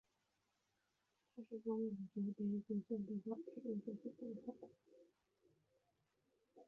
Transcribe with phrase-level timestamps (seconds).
[1.35, 4.67] 它是中美洲第一座现代化体育和活动场馆。